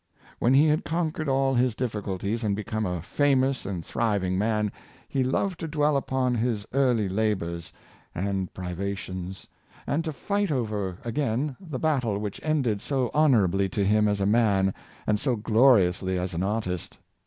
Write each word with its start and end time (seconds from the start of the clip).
When 0.39 0.55
he 0.55 0.65
had 0.65 0.83
conquered 0.83 1.29
all 1.29 1.53
his 1.53 1.75
difficulties 1.75 2.43
and 2.43 2.55
become 2.55 2.87
a 2.87 3.03
famous 3.03 3.67
and 3.67 3.85
thriving 3.85 4.35
man, 4.35 4.71
he 5.07 5.23
loved 5.23 5.59
to 5.59 5.67
dwell 5.67 5.95
upon 5.95 6.33
his 6.33 6.65
early 6.73 7.07
labors 7.07 7.71
and 8.15 8.51
pri 8.51 8.73
vations, 8.73 9.45
and 9.85 10.03
to 10.03 10.15
light 10.27 10.49
over 10.51 10.97
again 11.05 11.55
the 11.59 11.77
battle 11.77 12.17
which 12.17 12.41
ended 12.43 12.81
so 12.81 13.11
honorably 13.13 13.69
to 13.69 13.85
him 13.85 14.07
as 14.07 14.19
a 14.19 14.25
man 14.25 14.73
and 15.05 15.19
so 15.19 15.35
gloriously 15.35 16.17
as 16.17 16.33
an 16.33 16.41
artist. 16.41 16.97